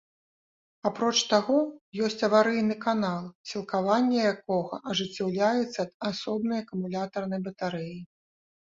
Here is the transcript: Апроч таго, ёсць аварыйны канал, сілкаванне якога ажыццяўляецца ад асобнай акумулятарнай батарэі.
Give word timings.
Апроч 0.89 1.17
таго, 1.33 1.57
ёсць 2.07 2.25
аварыйны 2.29 2.75
канал, 2.87 3.23
сілкаванне 3.51 4.19
якога 4.33 4.83
ажыццяўляецца 4.95 5.79
ад 5.87 5.91
асобнай 6.13 6.57
акумулятарнай 6.69 7.39
батарэі. 7.51 7.97